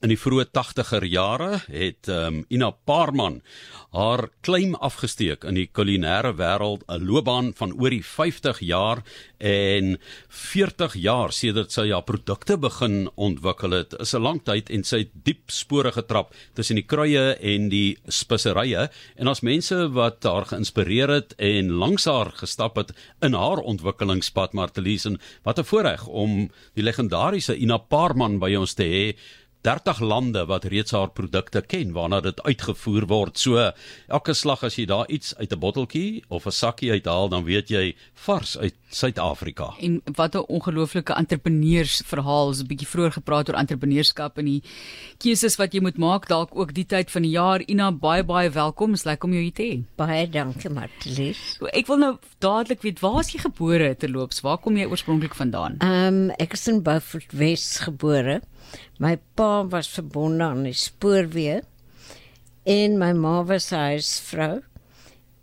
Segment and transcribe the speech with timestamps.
[0.00, 3.40] in die vroeë 80er jare het um, Ina Paarman
[3.90, 9.02] haar claim afgesteek in die kulinaire wêreld, 'n loopbaan van oor die 50 jaar
[9.38, 13.94] en 40 jaar sedert sy haar produkte begin ontwikkel het.
[14.00, 17.98] Is 'n lang tyd en sy het diep spore getrap tussen die kruie en die
[18.06, 23.58] speserye en as mense wat haar geïnspireer het en langs haar gestap het in haar
[23.58, 29.16] ontwikkelingspad Martelies en wat 'n voorreg om die legendariese Ina Paarman by ons te hê
[29.60, 33.38] 30 lande wat reeds haar produkte ken waarna dit uitgevoer word.
[33.38, 33.70] So
[34.08, 37.68] elke slag as jy daar iets uit 'n botteltjie of 'n sakkie uithaal, dan weet
[37.68, 39.74] jy vars uit Suid-Afrika.
[39.80, 42.46] En wat 'n ongelooflike entrepreneursverhaal.
[42.46, 44.62] Ons 'n bietjie vroeër gepraat oor entrepreneurskap en die
[45.18, 47.60] keuses wat jy moet maak dalk ook die tyd van die jaar.
[47.60, 48.90] Ina, baie baie welkom.
[48.90, 49.84] Dis lekker om jou hier te hê.
[49.96, 51.58] Baie dankie, Martelies.
[51.72, 54.40] Ek wil nou dadelik weet, waar is jy gebore terloops?
[54.40, 55.76] Waar kom jy oorspronklik vandaan?
[55.78, 58.40] Ehm um, ek is in Beaufort Wes gebore.
[58.98, 61.62] My pa was verbonde aan die spoorweë
[62.62, 64.62] en my ma was huisvrou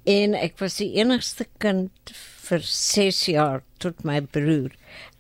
[0.08, 2.14] en ek was die enigste kind
[2.48, 4.74] vir 6 jaar tot my broer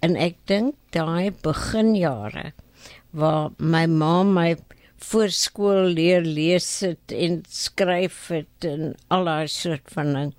[0.05, 2.51] en ek dink daai beginjare
[3.11, 4.49] waar my ma my
[5.09, 10.31] voorskool leer lees het en skryf het en al daai soort van ding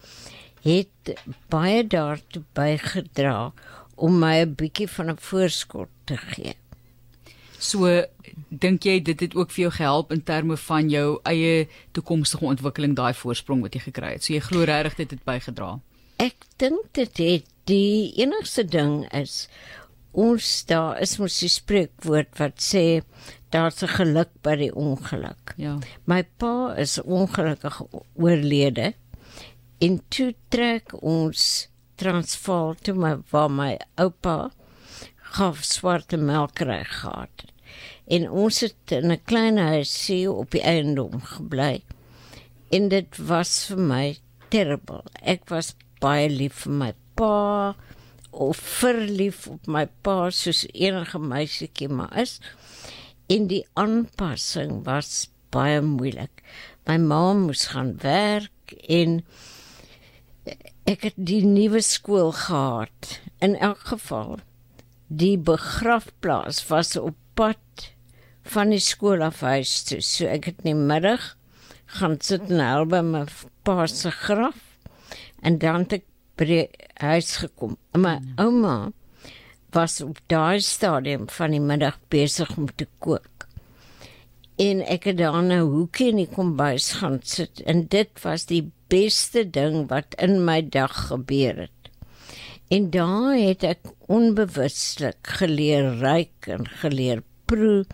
[0.64, 1.12] het
[1.52, 3.52] baie daartoe bygedra
[3.96, 6.54] om my 'n bietjie van 'n voorskot te gee.
[7.58, 8.04] So
[8.48, 12.94] dink jy dit het ook vir jou gehelp in terme van jou eie toekomstige ontwikkeling
[12.94, 14.24] daai voorsprong wat jy gekry het.
[14.24, 15.80] So jy glo regtig dit het bygedra.
[16.18, 19.46] Ek dink dit het die enigste ding is
[20.18, 23.02] ons daar is mos 'n spreekwoord wat sê
[23.50, 25.54] daar's 'n geluk by die ongeluk.
[25.56, 25.78] Ja.
[26.06, 27.82] My pa is ongelukkig
[28.14, 28.94] oorlede
[29.78, 34.50] en toe trek ons Transvaal toe my waar my oupa
[35.34, 37.42] gaf swarte melkry gehad.
[37.42, 37.52] het.
[38.06, 41.82] En ons het in 'n klein huisie op die eiendom gebly.
[42.70, 44.16] En dit was vir my
[44.48, 45.02] terrible.
[45.22, 47.74] Ek was baie lief vir my pa
[48.32, 52.38] of verlief op my pa soos enige meisietjie maar is.
[53.28, 56.42] En die aanpassing was baie moeilik.
[56.88, 59.22] My ma moes gaan werk en
[60.88, 63.18] ek het die nuwe skool gehad.
[63.44, 64.38] In elk geval
[65.08, 67.90] die begrafplaas was op pad
[68.52, 70.00] van die skool af huis toe.
[70.04, 71.34] So ek het in die middag
[71.98, 73.24] gaan sit en help by my
[73.64, 74.67] pa se graf
[75.42, 76.04] en dan het ek
[76.38, 76.64] by die
[77.02, 77.76] huis gekom.
[77.94, 78.76] En my ouma
[79.74, 83.48] was op daai stadium van die middag besig om te kook.
[84.58, 88.70] En ek het daar 'n hoekie in die kombuis gaan sit en dit was die
[88.88, 91.78] beste ding wat in my dag gebeur het.
[92.68, 97.84] En daar het ek onbewuslik geleer ryk en geleer proe.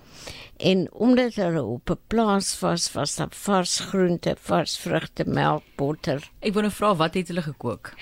[0.65, 6.31] En omdat hulle op 'n plaas was, was daar vars groente, vars vrugte, melk, botter.
[6.41, 7.93] Ek wou nou vra wat het hulle gekook?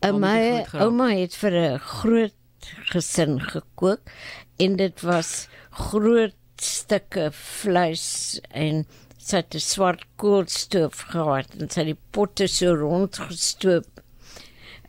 [0.00, 2.34] En my ouma het vir 'n groot
[2.92, 4.00] gesin gekook
[4.56, 8.86] en dit was groot stukke vleis en
[9.18, 13.86] sy het 'n swart koolstoof gehad en sy het die potte so rondgestoop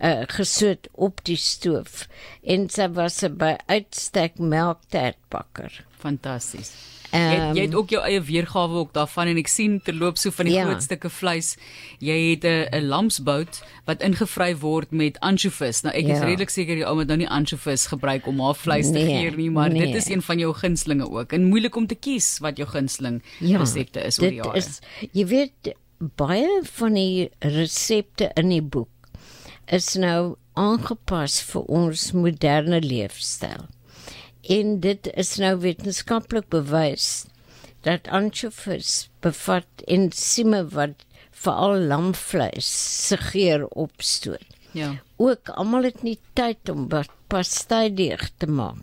[0.02, 2.08] uh, gesoet op die stoof
[2.44, 5.86] en sy was 'n by uitstek melktertbakker.
[6.00, 6.72] Fantasties.
[7.12, 10.30] Jy, het- jy het ook jou eie weergawe ook daarvan en ek sien terloop so
[10.32, 10.66] van die Ja.
[10.66, 11.58] groot stukke vleis.
[12.00, 15.82] Jy het 'n 'n lamsbout wat ingevry word met ansjovis.
[15.82, 16.24] Nou ek is Ja.
[16.26, 19.32] redelik seker die ou moet nou nie ansjovis gebruik om haar vleis te Nee, gee
[19.36, 19.96] nie, maar dit nee.
[19.96, 21.34] is een van jou gunstlinge ook.
[21.34, 24.58] En moeilik om te kies wat jou gunsteling resepte is oor die dit jare.
[24.58, 24.80] Is,
[25.12, 25.76] jy weet
[26.16, 28.88] baie van die resepte in die boek
[29.70, 33.68] is nou aangepas vir ons moderne leefstyl.
[34.50, 37.28] En dit is nou wetenskaplik bewys
[37.86, 41.06] dat ansjovis bevat ensieme wat
[41.44, 42.70] veral lamvleis
[43.08, 44.46] se geur opstoot.
[44.76, 44.96] Ja.
[45.18, 48.82] Ook almal het nie tyd om wat pasteideeg te maak.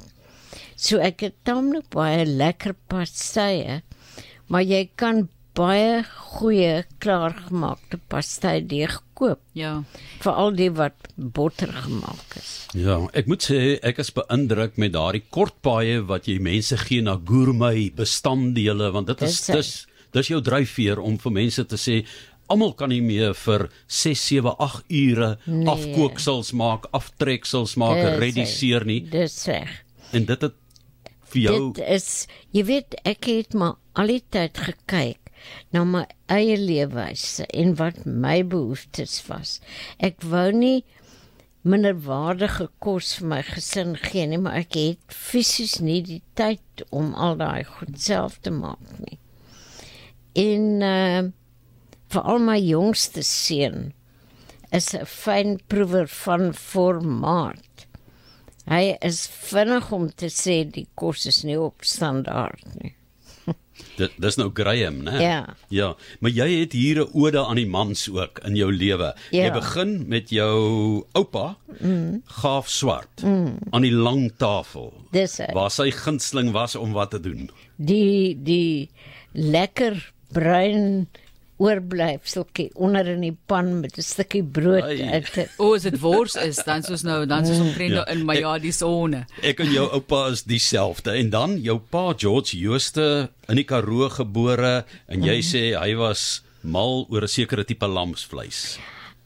[0.77, 3.81] So ek het taamlik baie lekker pastye,
[4.47, 6.03] maar jy kan baie
[6.37, 9.83] goeie klaargemaakte pasteideeg koop, Ja.
[10.21, 12.69] veral die wat botter gemaak is.
[12.77, 17.01] Ja, ek moet sê ek is beïndruk met daardie kort paaie wat jy mense gee
[17.03, 22.05] na gourmet bestanddele want dit is Dis dis jou dryfveer om vir mense te sê
[22.49, 25.67] almal kan nie meer vir 6, 7, 8 ure Nee.
[25.67, 29.69] afkooksels maak, aftreksels maak, Dis rediseer nie Dis reg.
[30.13, 30.55] en dit het
[31.33, 35.26] vir jou Dit is jy weet ek het maar al die tyd gekyk
[35.73, 39.59] na my eie leefwyse en wat my behoeftes was.
[39.99, 40.85] Ek wou nie
[41.67, 47.15] minderwaardige kos vir my gesin gee nie, maar ek het fisies nie die tyd om
[47.15, 49.19] al daai goed self te maak nie.
[50.37, 51.27] En uh
[52.15, 53.89] veral my jongste seun
[54.71, 57.87] is 'n fyn proewer van formaat.
[58.67, 62.95] Hy is vinnig om te sê die kos is nie op standaard nie.
[63.97, 65.21] Dit dis nou Graham, né?
[65.21, 65.57] Ja.
[65.69, 69.15] Ja, maar jy het hier 'n ode aan die mans ook in jou lewe.
[69.31, 69.45] Ja.
[69.45, 72.23] Jy begin met jou oupa, mm.
[72.25, 73.59] Gaaf Swart, mm.
[73.71, 74.93] aan die lang tafel.
[75.11, 75.53] Dis hy.
[75.53, 77.51] Waar sy gunsteling was om wat te doen.
[77.77, 78.91] die die
[79.33, 81.09] lekker bruin
[81.59, 85.49] oorblyfseltjie onder in die pan met 'n stukkie brood uit.
[85.59, 88.05] O, as dit wors is, dan soos nou, dan soos omtrent Ja.
[88.05, 89.25] nou in my ja, die sone.
[89.43, 94.09] Ek en jou oupa is dieselfde en dan jou pa George Jooste in die Karoo
[94.09, 98.79] gebore en jy sê hy was mal oor 'n sekere tipe lamsvleis.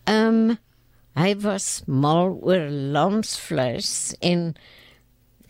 [0.07, 0.59] Ehm um,
[1.17, 4.55] hy was mal oor lamsvleis en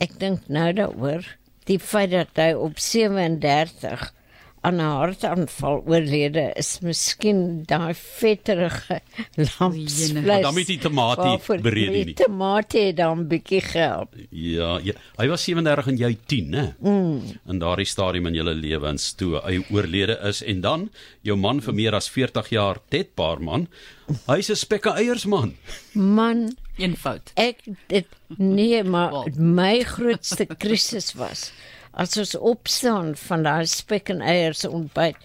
[0.01, 1.25] ek dink nou daaroor
[1.67, 4.13] die feit dat hy op 37
[4.61, 9.01] aan 'n hartaanval oorlede is miskien daai vetterige
[9.37, 10.13] lamsvleis.
[10.13, 12.05] Maar dan met die tamatie waarvoor berede nie.
[12.05, 14.15] Die tamatie het dan bietjie gehelp.
[14.29, 16.75] Ja, ja, hy was 37 en jy 10, né?
[16.79, 17.23] Mm.
[17.49, 20.91] In daardie stadium in julle lewens toe hy oorlede is en dan
[21.23, 23.69] jou man vir meer as 40 jaar, Ted Paarman,
[24.27, 25.57] hy's 'n spekke eiers man.
[25.93, 27.33] Man, Eenvoud.
[27.35, 28.07] Ek dit
[28.37, 29.29] nee, maar Wel.
[29.37, 31.53] my grootste krisis was
[31.93, 35.17] as ons opstaan van daai spek en eiers ontbyt,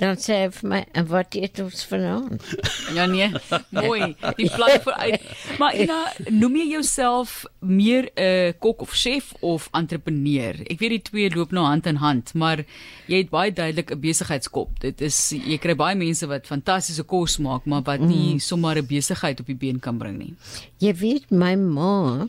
[0.00, 2.42] dan sê hy vir my, "En wat eet ons vanaand?"
[2.96, 3.28] Ja nee,
[3.70, 4.14] mooi.
[4.36, 5.20] Die plan vooruit.
[5.58, 10.56] Maar Ina, noem jy jouself meer 'n uh, kok of chef of entrepreneur?
[10.70, 12.64] Ek weet die twee loop nou hand in hand, maar
[13.06, 14.80] jy het baie duidelik 'n besigheidskop.
[14.80, 18.86] Dit is jy kry baie mense wat fantastiese kos maak, maar wat nie sommer 'n
[18.86, 20.34] besigheid op die been kan bring nie.
[20.78, 22.28] Jy weet my ma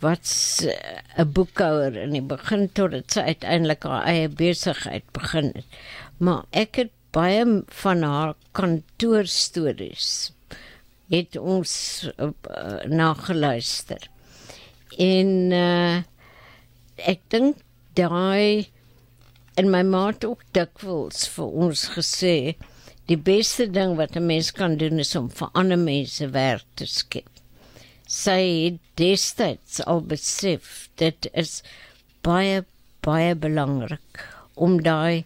[0.00, 0.66] wat s-
[1.18, 5.64] 'n boekhouer in die begin tot dit sy uiteindelik haar eie besigheid begin het.
[6.18, 7.44] Maar ek het baie
[7.82, 10.32] van haar kantoorstories
[11.10, 11.72] het ons
[12.18, 12.30] uh,
[12.86, 14.08] nageluister.
[14.98, 15.96] En uh,
[16.96, 17.56] ek dink
[17.98, 18.68] daai
[19.58, 22.34] en my ma het ook dikwels vir ons gesê
[23.10, 26.86] die beste ding wat 'n mens kan doen is om vir ander mense werk te
[26.86, 27.29] skep
[28.10, 31.60] sy het destyds al besef dit is
[32.26, 32.64] baie
[33.06, 34.24] baie belangrik
[34.58, 35.24] om daai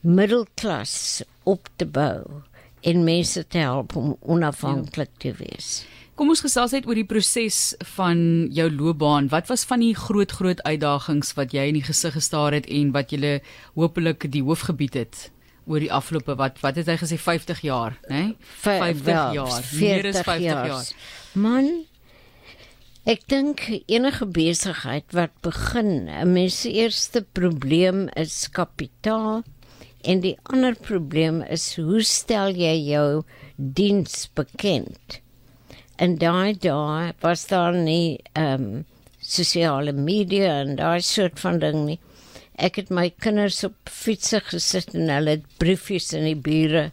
[0.00, 2.42] middelklas op te bou
[2.80, 5.84] en mense te help om onafhanklik te wees.
[6.18, 8.20] Kom ons gesels net oor die proses van
[8.54, 9.28] jou loopbaan.
[9.30, 12.90] Wat was van die groot groot uitdagings wat jy in die gesig gestaar het en
[12.96, 13.38] wat jy
[13.76, 15.28] hopelik die hoofgebied het
[15.68, 18.22] oor die afgelope wat wat het hy gesê 50 jaar, né?
[18.32, 18.36] Nee?
[18.64, 19.62] 50 wel, jaar.
[19.78, 20.66] Meer as 50 jaar.
[20.72, 20.90] jaar.
[21.38, 21.70] Man,
[23.08, 29.44] ek dink enige besigheid wat begin, 'n mens se eerste probleem is kapitaal
[30.04, 33.24] en die ander probleem is hoe stel jy jou
[33.56, 35.22] diens bekend?
[35.96, 38.84] En daai daai was daar nie ehm um,
[39.20, 42.00] sosiale media en daai soort van ding nie.
[42.60, 46.90] Ek het my kinders op fietsse gesit en hulle het briefies in die bure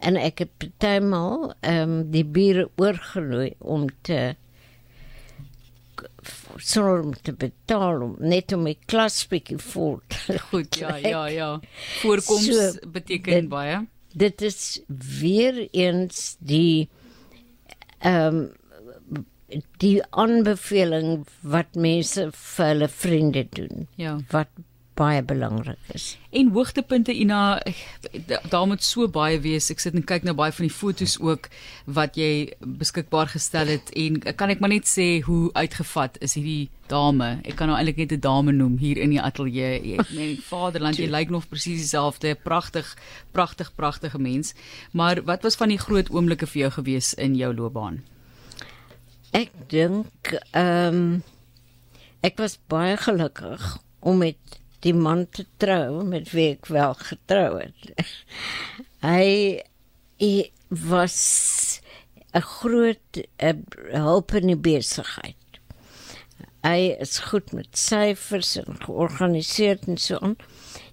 [0.00, 4.36] en ek het partymal ehm um, die bure oorgenooi om te
[6.56, 10.00] sonder om te betaal om net om my klas bietjie vol.
[10.08, 11.50] te Goed, ja, ja, ja.
[12.02, 13.80] Voorkoms So, beteken dit- baie.
[14.12, 14.80] Dit is
[15.20, 16.88] weer eens die
[17.98, 18.48] ehm um,
[19.82, 24.12] die aanbeveling wat mense vir hulle vriende doen Ja.
[24.30, 24.46] wat
[25.00, 26.10] baie belangrik is.
[26.36, 27.60] En hoogtepunte Ina,
[28.28, 29.70] da- daar moet so baie wees.
[29.72, 31.48] Ek sit en kyk nou baie van die fotos ook
[31.86, 36.68] wat jy beskikbaar gestel het en kan ek maar net sê hoe uitgevat is hierdie
[36.90, 37.30] dame.
[37.46, 39.96] Ek kan nou eintlik net 'n dame noem hier in die ateljee.
[40.12, 42.34] Nee, vaderland, jy lyk nog presies dieselfde.
[42.44, 42.96] Pragtig,
[43.32, 44.54] pragtig, pragtige mens.
[44.92, 48.02] Maar wat was van die groot oomblikke vir jou gewees in jou loopbaan?
[49.32, 51.22] Ek dink ehm um,
[52.22, 54.36] ek was baie gelukkig om met
[54.84, 57.90] die man te trou met wie ek wel getrou het.
[59.10, 59.60] hy,
[60.20, 60.32] hy
[60.68, 61.80] was
[62.32, 63.52] 'n groot uh,
[63.92, 65.36] hulp in die besigheid.
[66.62, 70.36] Hy is goed met syfers en georganiseerd en so aan.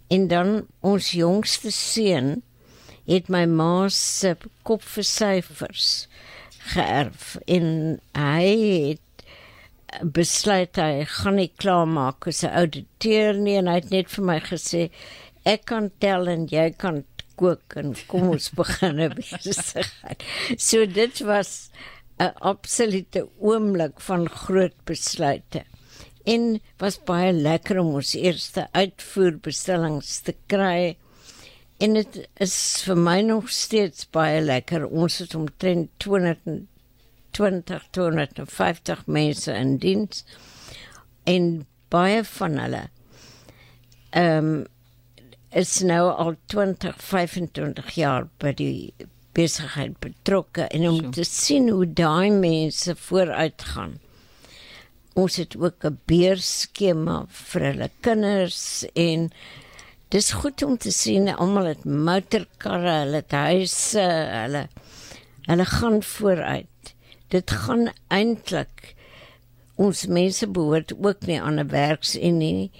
[0.08, 2.42] En dan ons jongste seun
[3.08, 4.34] het my ma se
[4.68, 6.08] kop vir syfers
[6.74, 7.68] geërf en
[8.18, 8.48] hy
[8.90, 9.04] het
[10.04, 14.40] besluit hy gaan nie klaarmaak as 'n ouditeur nie en hy het net vir my
[14.40, 14.90] gesê
[15.46, 17.04] ek kan tel en jy kan
[17.40, 20.24] kook en kom ons begin 'n besigheid.
[20.58, 21.70] So dit was
[22.20, 25.64] 'n absolute oomblik van groot besluite.
[26.26, 30.98] En was baie lekker om ons eerste uitvoerbestellings te kry.
[31.80, 34.88] En dit is vir my nog steeds baie lekker.
[34.88, 35.90] Ons het omtrent
[37.38, 40.24] 220 250 mense in diens
[41.36, 41.52] en
[41.94, 42.88] baie van hulle
[44.16, 44.66] ehm um,
[45.58, 51.14] is nou al 20 25 jaar by die besigheid betrokke en om So.
[51.20, 53.98] te sien hoe daai mense vooruit gaan.
[55.14, 59.30] Ons het ook 'n beurskema vir hulle kinders en
[60.10, 64.08] dis goed om te sien almal het motorkarre, hulle het huise,
[64.42, 64.68] hulle
[65.48, 66.77] hulle gaan vooruit.
[67.28, 68.96] Dit gaan eintlik
[69.76, 72.72] ons mense behoort ook nie aan 'n werksunie nie.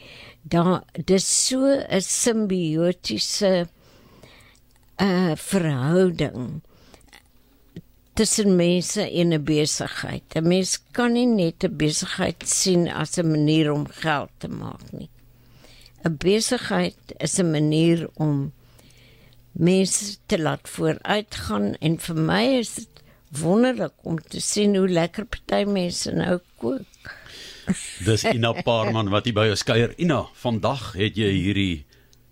[0.42, 3.68] Daar dis so 'n simbiotiese
[4.98, 6.62] uh verhouding
[8.14, 10.24] tussen mense en 'n besigheid.
[10.36, 14.92] 'n Mens kan nie net 'n besigheid sien as 'n manier om geld te maak
[14.92, 15.10] nie.
[16.04, 18.54] 'n Besigheid is 'n manier om
[19.52, 25.26] mense te laat vooruitgaan en vir my is dit wonderlik om te sien hoe lekker
[25.26, 27.16] party mense nou kook.
[28.06, 29.94] Dis Ina Parman wat hier by ons kuier.
[30.00, 31.86] Ina, vandag het jy hierdie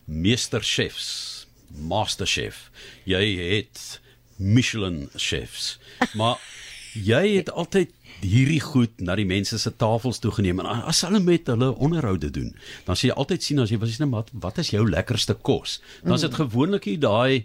[0.06, 2.70] meesterchefs, masterchef.
[3.10, 4.00] Jy het
[4.38, 5.75] Michelin chefs.
[6.16, 6.40] Maar
[6.96, 7.92] jy het altyd
[8.24, 12.30] hierdie goed na die mense se tafels toe geneem en as hulle met hulle onderhoude
[12.34, 12.54] doen,
[12.88, 15.80] dan sê jy altyd sien as jy was net wat wat is jou lekkerste kos?
[16.04, 17.44] Dan is dit gewoonlik nie daai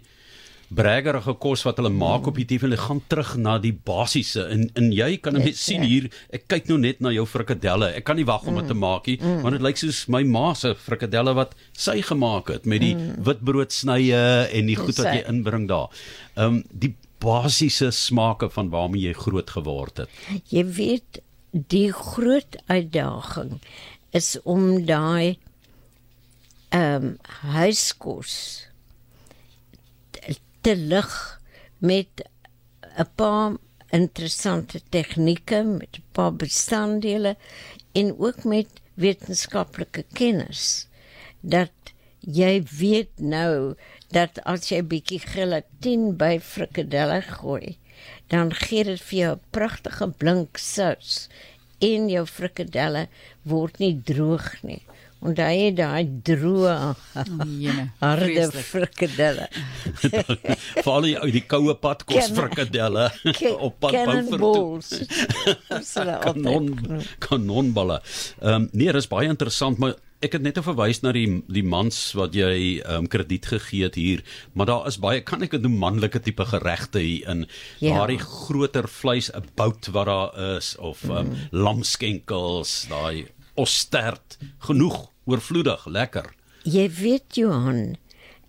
[0.70, 4.44] breggerige kos wat hulle maak op die TV hulle gaan terug na die basiese.
[4.54, 7.90] En en jy kan net sien hier ek kyk nou net na jou frikadelle.
[7.98, 10.52] Ek kan nie wag om dit te maak nie want dit lyk soos my ma
[10.54, 12.94] se frikadelle wat sy gemaak het met die
[13.26, 15.90] witbroodsnye en die goed wat jy inbring daar.
[16.36, 20.22] Ehm um, die basiese smake van waarmee jy groot geword het.
[20.48, 23.58] Jy weet die groot uitdaging
[24.16, 25.36] is om daai
[26.70, 27.14] ehm um,
[27.50, 28.69] huiskos
[30.60, 31.40] te- lig
[31.78, 32.22] met
[32.98, 33.56] 'n paar
[33.90, 37.36] interessante tegnieke met 'n paar bestanddele
[37.92, 40.86] en ook met wetenskaplike kennis
[41.40, 41.72] dat
[42.20, 43.74] jy weet nou
[44.08, 47.78] dat as jy bietjie gelatine by frikadelle gooi
[48.30, 51.28] dan gee dit vir jou 'n pragtige blink sous
[51.78, 53.08] en jou frikadelle
[53.42, 54.82] word nie droog nie.
[55.20, 56.74] Onthou jy daai droë
[58.00, 59.48] harde frikadelle.
[60.84, 63.10] veral die uit die koue pad kos frikadelle
[63.66, 64.94] op pad Beaufort
[65.76, 66.70] altyd kanon
[67.20, 67.98] kanonballe.
[68.40, 71.98] Ehm um, nee, dis baie interessant, maar ek het net verwys na die die mans
[72.18, 74.24] wat jy ehm um, krediet gegee het hier,
[74.56, 77.44] maar daar is baie kan ek dit noem manlike tipe geregte hier in
[77.80, 77.98] Ja.
[77.98, 83.28] daardie groter vleis 'n bout wat daar is of ehm um, lamskenkels, daai
[83.60, 86.30] ostert, genoeg, oorvloedig, lekker.
[86.68, 87.96] Jy weet Johan,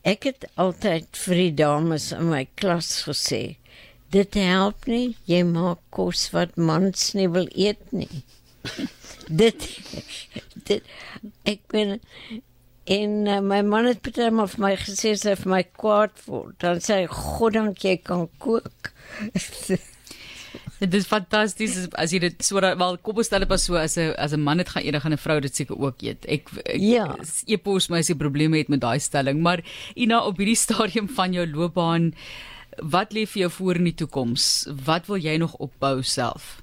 [0.08, 3.58] ek het altyd vir die dames in my klas gesê,
[4.12, 8.24] dit help nie jy maak kos wat mans nie wil eet nie.
[9.42, 9.68] dit
[10.68, 10.90] dit
[11.48, 11.96] ek ben
[12.92, 16.82] en uh, my man het maal vir my gesê hy vir my kwaad word, dan
[16.84, 18.92] sê hy goddank jy kan kook.
[20.86, 23.76] Dit is fantasties as- jy dit so dat- wel kom ons stel dit pas so
[23.78, 26.02] as 'n as 'n man dit gaan eet, dan gaan 'n vrou dit seker ook
[26.02, 26.26] eet.
[26.26, 27.16] Ek, ek Ja.
[27.48, 29.62] epos my as jy probleme het met daai stelling, maar
[29.96, 32.14] Ina op hierdie stadium van jou loopbaan
[32.82, 34.66] wat lê vir jou voor in die toekoms?
[34.86, 36.62] Wat wil jy nog opbou self?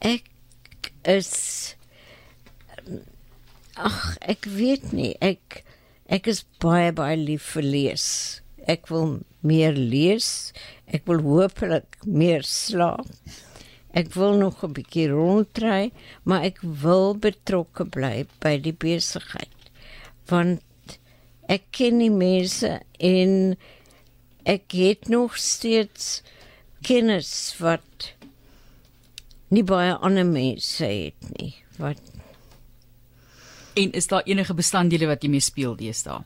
[0.00, 0.24] Ek
[1.04, 1.76] is
[3.76, 5.14] Ag, ek weet nie.
[5.20, 5.64] Ek
[6.08, 8.39] ek is baie baie lief vir lees.
[8.66, 10.52] Ek wil meer lees.
[10.86, 13.08] Ek wil hopelik meer slaap.
[13.90, 19.70] Ek wil nog 'n bietjie rondry, maar ek wil betrokke bly by die besigheid.
[20.26, 20.62] Want
[21.48, 23.56] ek ken die mense en
[24.44, 26.22] ek het nog steeds
[26.82, 28.14] kennis wat
[29.50, 31.54] nie baie ander mense het nie.
[31.78, 31.98] Wat
[33.74, 36.24] En is daar enige bestanddele wat jy mee speel deesdae?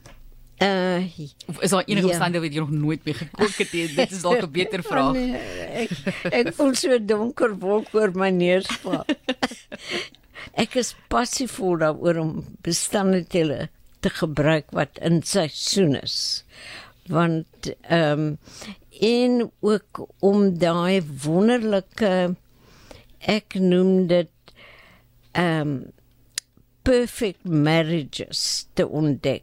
[0.62, 1.02] Uh
[1.48, 2.12] Of is daar enige Ja.
[2.12, 3.72] bestanddele wat jy nog nooit mee gekook het?
[3.72, 3.88] nie?
[3.94, 5.12] Dit is dalk 'n beter vraag.
[5.12, 5.36] Nee,
[5.86, 5.90] ek
[6.32, 9.08] ek voel so donker wolk oor my neusvlak.
[10.64, 13.68] ek is passievol daaroor om bestanddele
[14.00, 16.44] te gebruik wat in seisoen is.
[17.08, 18.38] Want ehm um,
[19.00, 22.36] en ook om daai wonderlike
[23.20, 24.30] ek noem dit
[25.32, 25.74] ehm um,
[26.84, 29.42] perfect marriages te ontdek.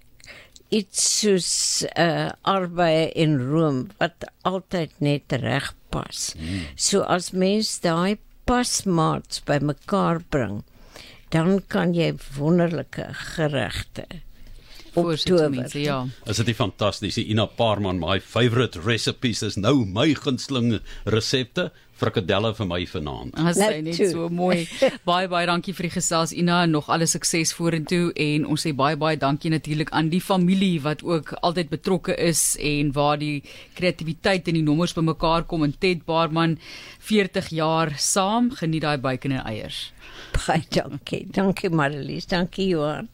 [0.71, 1.51] Iets soos
[1.99, 6.31] uh arbei en room wat altyd net reg pas.
[6.39, 6.65] Mm.
[6.75, 10.61] So as mens daai pasmaats bymekaar bring,
[11.31, 14.07] dan kan jy wonderlike geregte
[14.93, 15.49] optower.
[15.49, 16.07] mense, ja.
[16.25, 17.17] Is dit nie fantasties?
[17.17, 21.71] Ina Parman, my favourite recipes is nou my gunsteling resepte
[22.01, 23.35] frikadelle vir my vanaand.
[23.37, 24.65] Net sy net so mooi.
[25.09, 28.73] Baie baie dankie vir die gesels Ina en nog alle sukses vorentoe en ons sê
[28.77, 33.43] baie baie dankie natuurlik aan die familie wat ook altyd betrokke is en waar die
[33.77, 36.57] kreatiwiteit en die nommers bymekaar kom en Ted Baarman
[37.11, 39.89] 40 jaar saam geniet daai bacon en eiers.
[40.35, 41.25] Baie dankie.
[41.31, 43.09] Dankie Marlies, dankie Johan.